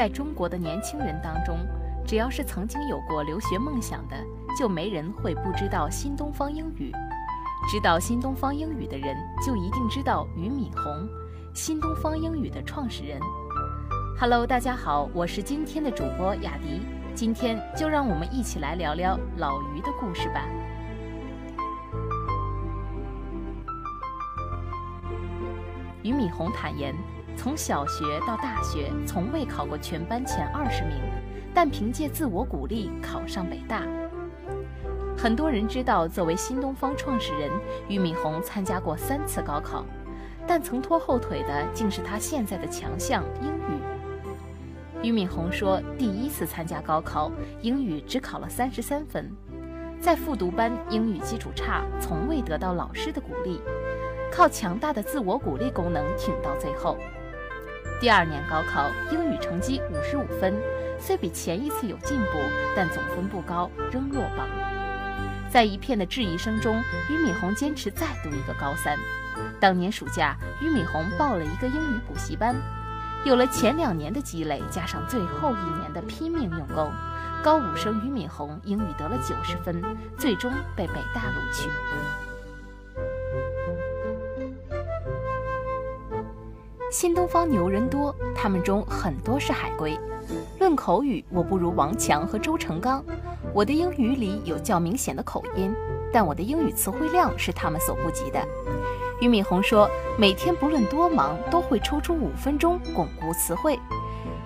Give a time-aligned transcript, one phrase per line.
[0.00, 1.58] 在中国的年轻人当中，
[2.06, 4.16] 只要是曾经有过留学梦想的，
[4.58, 6.90] 就没人会不知道新东方英语。
[7.70, 9.14] 知道新东方英语的人，
[9.46, 11.06] 就一定知道俞敏洪，
[11.52, 13.20] 新东方英语的创始人。
[14.18, 16.80] Hello，大家好，我是今天的主播雅迪。
[17.14, 20.46] 今天就让我们一起来聊聊老俞的故事吧。
[26.02, 26.94] 俞敏洪坦言。
[27.42, 31.00] 从小学到大学，从未考过全班前二十名，
[31.54, 33.82] 但凭借自我鼓励考上北大。
[35.16, 37.50] 很多人知道，作为新东方创始人，
[37.88, 39.86] 俞敏洪参加过三次高考，
[40.46, 45.00] 但曾拖后腿的竟是他现在的强项——英语。
[45.00, 49.34] 俞敏洪说，第一次参加高考，英语只考了三十三分，
[49.98, 53.62] 在复读班英语基础差，从未得到老师的鼓励，
[54.30, 56.98] 靠强大的自我鼓励功能挺到最后。
[58.00, 60.54] 第二年高考，英语成绩五十五分，
[60.98, 62.38] 虽比前一次有进步，
[62.74, 64.48] 但总分不高，仍落榜。
[65.50, 68.96] 在一片的质疑声中，俞敏洪坚持再读一个高三。
[69.60, 72.56] 当年暑假，俞敏洪报了一个英语补习班，
[73.26, 76.90] 有了前两年的积累，加上最后一年的拼命用功，
[77.42, 79.82] 高五生俞敏洪英语得了九十分，
[80.16, 81.68] 最终被北大录取。
[86.90, 89.96] 新东方牛人多，他们中很多是海归。
[90.58, 93.02] 论口语，我不如王强和周成刚。
[93.54, 95.72] 我的英语里有较明显的口音，
[96.12, 98.44] 但我的英语词汇量是他们所不及的。
[99.20, 103.78] 俞敏洪说，每天不论多忙，都会抽出五分钟巩固词汇。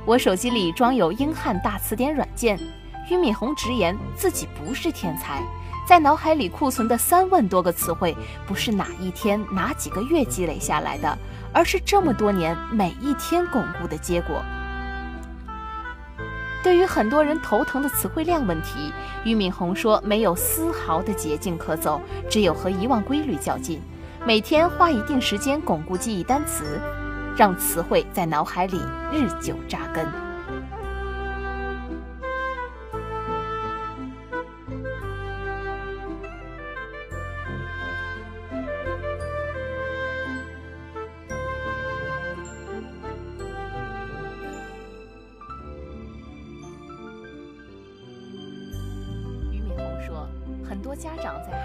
[0.04, 2.58] 我手机里装有英汉大词典软件。
[3.08, 5.42] 俞敏洪直言自己不是天才，
[5.86, 8.16] 在脑海里库存的三万多个词汇，
[8.46, 11.18] 不是哪一天哪几个月积累下来的。
[11.56, 14.42] 而是这么多年每一天巩固的结果。
[16.64, 18.92] 对于很多人头疼的词汇量问题，
[19.22, 23.80] 俞敏洪说没有丝毫的捷径可走，只有和遗忘规律较劲，
[24.26, 26.80] 每天花一定时间巩固记忆单词，
[27.36, 28.80] 让词汇在脑海里
[29.12, 30.33] 日久扎根。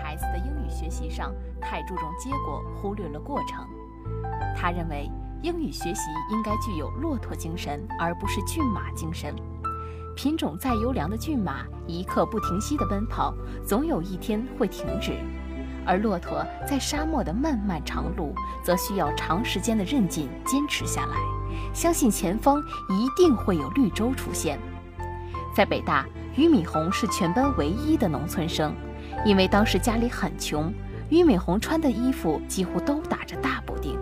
[0.01, 3.67] 孩子的英语学习上太注重结果，忽略了过程。
[4.55, 5.09] 他认为，
[5.41, 6.01] 英语学习
[6.31, 9.35] 应该具有骆驼精神，而不是骏马精神。
[10.15, 13.33] 品种再优良的骏马，一刻不停息地奔跑，
[13.65, 15.13] 总有一天会停止；
[15.85, 21.15] 而骆驼在沙漠的漫漫长路，则需要长时间的韧劲坚持下来，
[21.73, 22.59] 相信前方
[22.89, 24.59] 一定会有绿洲出现。
[25.55, 26.05] 在北大，
[26.35, 28.73] 俞敏洪是全班唯一的农村生。
[29.25, 30.73] 因为当时家里很穷，
[31.09, 33.97] 俞敏洪穿的衣服几乎都打着大补丁。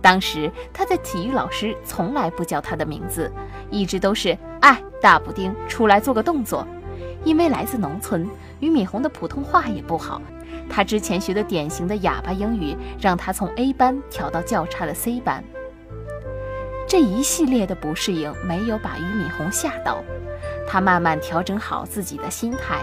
[0.00, 3.30] 当时他的体育老师从来不叫他的名字，
[3.70, 6.66] 一直都是“哎，大补丁，出来做个动作”。
[7.24, 8.28] 因为来自农村，
[8.58, 10.20] 俞敏洪的普通话也不好，
[10.68, 15.44] 他之前学的典型的哑巴英语，让他从 A 班调到较差的 C 班。
[16.88, 20.02] 这一系列的不适应没有把俞敏洪吓到，
[20.66, 22.82] 他慢慢调整好自己的心态。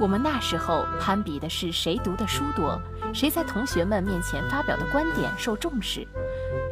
[0.00, 2.80] 我们那时候攀比的是谁读的书多，
[3.14, 6.04] 谁在同学们面前发表的观点受重视。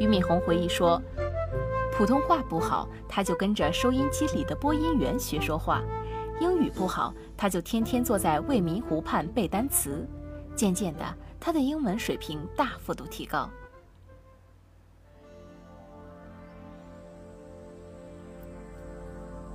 [0.01, 1.01] 俞敏洪回忆说
[1.97, 5.81] ：“普通话不好，他就跟着收音机里的播音员学说话；
[6.41, 10.09] 英语不好，他就天天坐在未名湖畔背单词。
[10.57, 11.05] 渐渐的，
[11.39, 13.49] 他的英文水平大幅度提高。”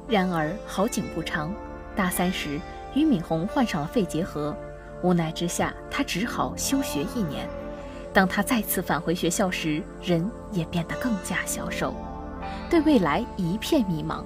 [0.08, 1.52] 然而好景不长，
[1.96, 2.60] 大三时，
[2.96, 4.56] 俞敏洪患上了肺结核，
[5.04, 7.48] 无奈之下，他只好休学一年。
[8.14, 11.94] 当他再次返回学校时，人也变得更加消瘦，
[12.70, 14.24] 对未来一片迷茫。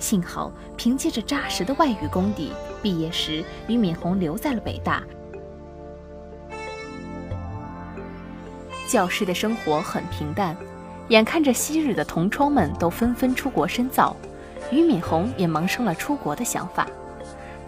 [0.00, 2.52] 幸好凭借着扎实的外语功底，
[2.82, 5.02] 毕业时俞敏洪留在了北大。
[8.88, 10.56] 教师的生活很平淡，
[11.08, 14.16] 眼看着昔日的同窗们都纷纷出国深造，
[14.72, 16.84] 俞敏洪也萌生了出国的想法。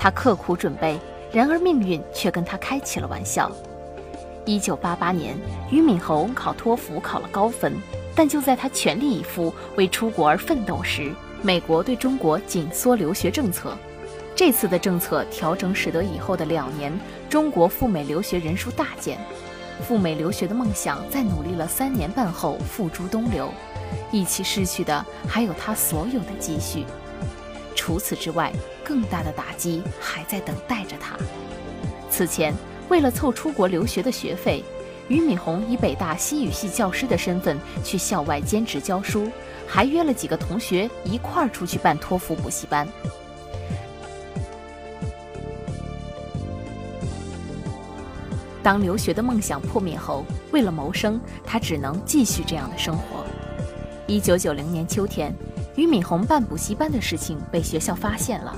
[0.02, 0.98] 他刻苦准备，
[1.30, 3.52] 然而命运却跟他开起了玩笑。
[4.46, 5.36] 一九八八年，
[5.70, 7.76] 俞敏洪考托福考了高分，
[8.14, 11.12] 但就在他全力以赴为出国而奋斗时，
[11.42, 13.76] 美国对中国紧缩留学政策。
[14.34, 16.90] 这次的政策调整，使得以后的两年，
[17.28, 19.18] 中国赴美留学人数大减。
[19.82, 23.52] 赴美留学的梦想，在努力了三年半后付诸东流，
[24.10, 26.86] 一起失去的还有他所有的积蓄。
[27.90, 28.52] 除此之外，
[28.84, 31.16] 更大的打击还在等待着他。
[32.08, 32.54] 此前，
[32.88, 34.62] 为了凑出国留学的学费，
[35.08, 39.28] 俞敏洪以北大西语系教师的身份去校外兼职教书，
[39.66, 42.86] 还约了几个同学一块儿出去办托福补习班。
[48.62, 53.24] 当留学的梦想破灭后，为了谋生，他只能继续这样的生活。
[54.06, 55.34] 一九九零年秋天，
[55.80, 58.54] 俞敏洪办补习班的事情被学校发现了。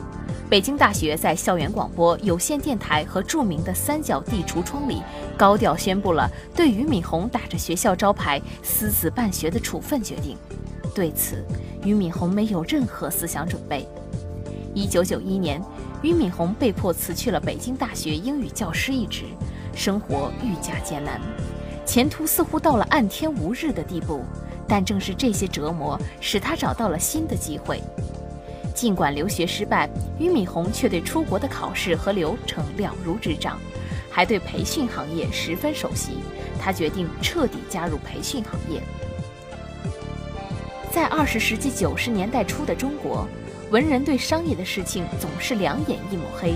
[0.50, 5.00] 北京大学在校园广播、有线电台和著名的三角地橱窗里，
[5.38, 10.36] 高调宣布了对俞敏洪打着学校招牌私自办学的处分决定。
[10.96, 11.44] 对此，
[11.84, 13.86] 俞敏洪没有任何思想准备。
[14.74, 15.62] 一九九一年，
[16.02, 19.26] 俞敏洪被迫辞去了北京大学英语教师一职。
[19.76, 21.20] 生活愈加艰难，
[21.86, 24.24] 前途似乎到了暗天无日的地步。
[24.68, 27.82] 但正是这些折磨，使他找到了新的机会。
[28.74, 29.88] 尽管留学失败，
[30.18, 33.58] 俞敏洪却对出国的考试和流程了如指掌，
[34.10, 36.12] 还对培训行业十分熟悉。
[36.58, 38.80] 他决定彻底加入培训行业。
[40.90, 43.26] 在二十世纪九十年代初的中国，
[43.70, 46.54] 文人对商业的事情总是两眼一抹黑，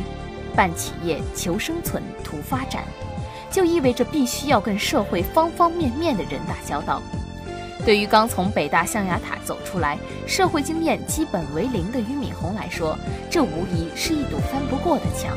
[0.55, 2.85] 办企业求生存图发展。
[3.51, 7.01] 就意味着必须要跟社会方方面面的人打交道。
[7.85, 9.97] 对于刚从北大象牙塔走出来、
[10.27, 12.99] 社会经验基本为零的俞敏洪来说，
[13.31, 15.37] 这无疑是一堵翻不过的墙。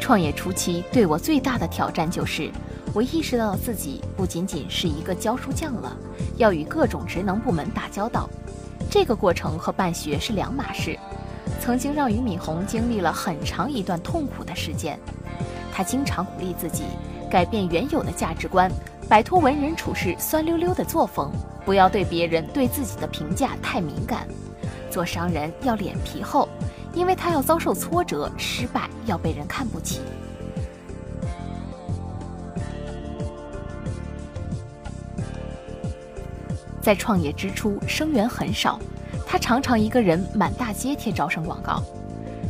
[0.00, 2.50] 创业初期，对我最大的挑战就是。
[2.92, 5.96] 我意识到自己不仅仅是一个教书匠了，
[6.36, 8.28] 要与各种职能部门打交道。
[8.90, 10.98] 这个过程和办学是两码事，
[11.60, 14.98] 曾经让俞敏洪经历了很长一段痛苦的时间。
[15.72, 16.84] 他经常鼓励自己
[17.30, 18.68] 改变原有的价值观，
[19.08, 21.30] 摆脱文人处事酸溜溜的作风，
[21.64, 24.26] 不要对别人对自己的评价太敏感。
[24.90, 26.48] 做商人要脸皮厚，
[26.94, 30.00] 因为他要遭受挫折、失败，要被人看不起。
[36.80, 38.80] 在创业之初，生源很少，
[39.26, 41.82] 他常常一个人满大街贴招生广告。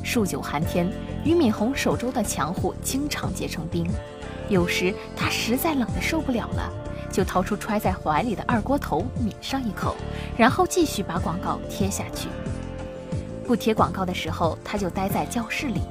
[0.02, 0.90] 数九寒天，
[1.24, 3.86] 俞敏洪手中的墙户经常结成冰。
[4.48, 6.72] 有时他实在冷得受不了了，
[7.12, 9.94] 就掏出揣在怀里的二锅头抿上一口，
[10.36, 12.28] 然后继续把广告贴下去。
[13.46, 15.82] 不贴广告的时候，他就待在教室里。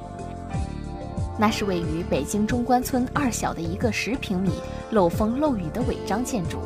[1.38, 4.50] 那是位于北京中关村二小的一个十平米、
[4.90, 6.58] 漏风漏雨的违章建筑。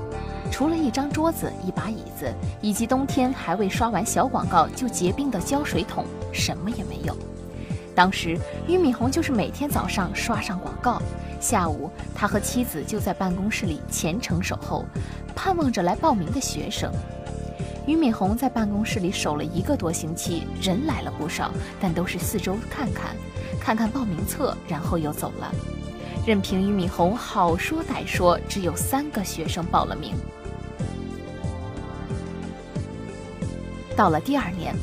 [0.55, 7.13] 除了一张桌子、一把椅子，以及冬天还未刷完小广告就结冰的胶水桶，什么也没有。
[7.93, 11.03] 当时，俞敏洪就是每天早上刷上广告，
[11.41, 14.85] 下午他和妻子就在办公室里虔诚守候，
[15.35, 16.89] 盼望着来报名的学生。
[17.89, 23.17] 俞敏洪在办公室里守了一个多星期，人来了不少，但都是四周看看，
[23.59, 25.53] 看看报名册，然后又走了。
[26.25, 30.15] 任凭俞敏洪好说歹说，只有三个学生报了名。
[33.97, 34.75] 到了第二年，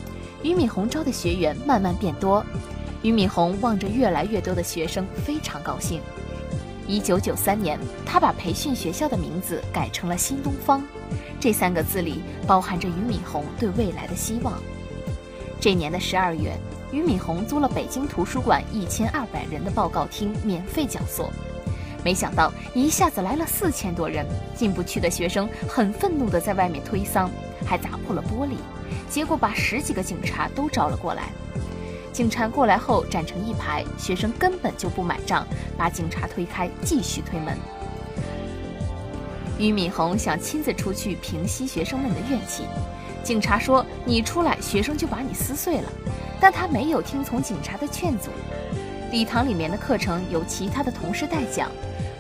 [0.41, 2.44] 俞敏洪招的学员慢慢变多，
[3.01, 6.01] 俞敏洪望着越来越多的学生，非常高兴。
[6.88, 10.82] 一九九三年，他把培训学校的名字改成了新东方，
[11.39, 14.53] 这三个字里包含着俞敏洪对未来的希望。
[15.60, 16.58] 这年的十二月，
[16.91, 21.32] 俞敏洪租了北京图书馆一千二百人的报告厅，免费讲座。
[22.03, 24.25] 没想到一下子来了四千多人，
[24.56, 27.30] 进不去的学生很愤怒地在外面推搡，
[27.63, 28.56] 还砸破了玻璃。
[29.10, 31.24] 结果把十几个警察都招了过来。
[32.12, 37.58] 警察过来后站成一排，学生根本就不买账，把警察推开，继续推门。
[39.58, 42.64] 俞敏洪想亲自出去平息学生们的怨气。
[43.24, 45.90] 警察说：“你出来，学生就把你撕碎了。”
[46.42, 48.30] 但他没有听从警察的劝阻。
[49.12, 51.70] 礼堂里面的课程由其他的同事代讲，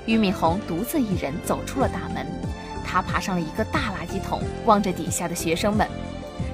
[0.05, 2.25] 俞敏洪独自一人走出了大门。
[2.85, 5.87] 他爬上了一个大垃圾桶，望着底下的学生们。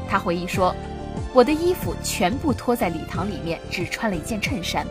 [0.09, 0.75] 他回忆说
[1.33, 4.85] ：“我的衣服全部脱在礼堂里面，只穿了一件衬衫。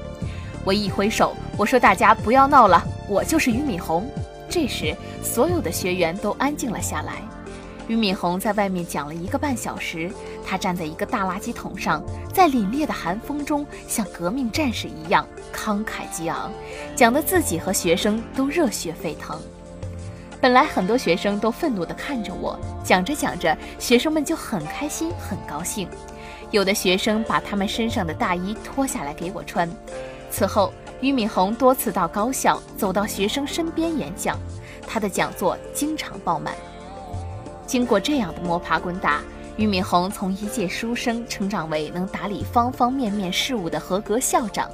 [0.64, 4.08] 我一挥手，我说大家不要闹了，我就是俞敏洪。”
[4.49, 7.14] 这时，所有的学员都安静了下来。
[7.88, 10.11] 俞敏洪在外面讲了一个半小时，
[10.44, 16.50] 他站在一个大垃圾桶上，在凛冽的寒风中，像革命战士一样慷慨激昂，
[16.96, 19.40] 讲得自己和学生都热血沸腾。
[20.46, 25.88] 本来很多学生都愤怒地看着我，讲着讲着，学生们就很开心、很高兴。
[26.52, 29.68] 有的学生把他们身上的大衣脱下来给我穿。
[30.30, 34.38] 此后，俞敏洪多次到高校，走到学生身边演讲，
[34.86, 36.54] 他的讲座经常爆满。
[37.66, 39.22] 经过这样的摸爬滚打，
[39.56, 44.70] 俞敏洪从一介书生成长为能打理方方面面事务的合格校长。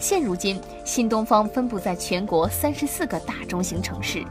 [0.00, 4.24] 现如今，新东方分布在全国三十四个大中型城市。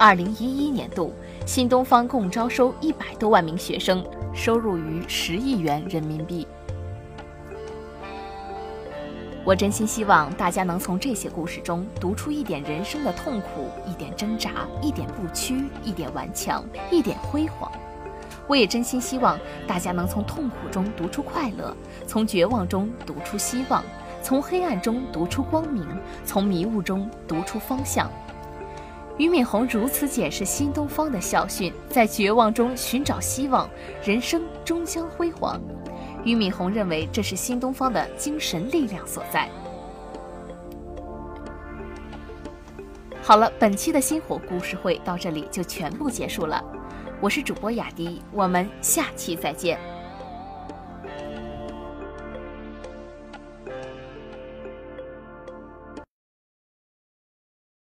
[0.00, 1.12] 二零一一年度，
[1.44, 4.02] 新东方共招收一百多万名学生，
[4.32, 6.48] 收入逾十亿元人民币。
[9.44, 17.70] 我真心希望大家能从这些故事中读出一点人生的痛苦，一点挣扎，一点不屈，一点顽强，一点辉煌。
[18.46, 21.76] 我也真心希望大家能从痛苦中读出快乐，
[22.06, 23.84] 从绝望中读出希望，
[24.22, 25.86] 从黑暗中读出光明，
[26.24, 28.10] 从迷雾中读出方向。
[29.20, 33.68] 俞敏洪如此解释新东方的校训：在绝望中寻找希望，
[34.02, 35.60] 人生终将辉煌。
[36.24, 39.46] 俞敏洪认为这是新东方的精神力量所在。
[43.20, 46.64] 好了，本期的星火故事会到这里就全部结束了。
[47.20, 49.78] 我是主播雅迪，我们下期再见。